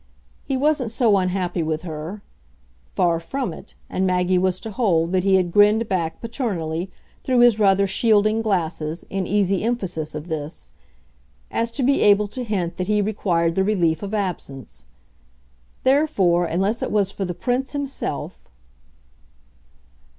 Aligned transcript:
He 0.43 0.57
wasn't 0.57 0.89
so 0.89 1.15
unhappy 1.17 1.61
with 1.61 1.83
her 1.83 2.23
far 2.89 3.19
from 3.19 3.53
it, 3.53 3.75
and 3.87 4.03
Maggie 4.07 4.39
was 4.39 4.59
to 4.61 4.71
hold 4.71 5.11
that 5.11 5.23
he 5.23 5.35
had 5.35 5.51
grinned 5.51 5.87
back, 5.87 6.19
paternally, 6.21 6.89
through 7.23 7.41
his 7.41 7.59
rather 7.59 7.85
shielding 7.85 8.41
glasses, 8.41 9.05
in 9.11 9.27
easy 9.27 9.61
emphasis 9.61 10.15
of 10.15 10.27
this 10.27 10.71
as 11.51 11.69
to 11.73 11.83
be 11.83 12.01
able 12.01 12.27
to 12.29 12.43
hint 12.43 12.77
that 12.77 12.87
he 12.87 12.99
required 12.99 13.53
the 13.53 13.63
relief 13.63 14.01
of 14.01 14.15
absence. 14.15 14.85
Therefore, 15.83 16.45
unless 16.47 16.81
it 16.81 16.89
was 16.91 17.11
for 17.11 17.23
the 17.25 17.35
Prince 17.35 17.73
himself 17.73 18.41